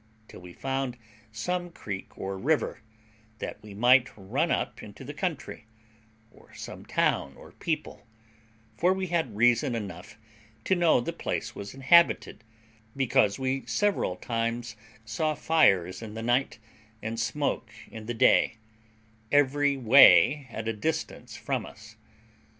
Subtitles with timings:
[0.27, 0.97] till we found
[1.31, 2.81] some creek or river,
[3.37, 5.67] that we might run up into the country,
[6.31, 8.07] or some town or people;
[8.75, 10.17] for we had reason enough
[10.63, 12.43] to know the place was inhabited,
[12.97, 14.75] because we several times
[15.05, 16.57] saw fires in the night,
[17.03, 18.57] and smoke in the day,
[19.31, 21.95] every way at a distance from us.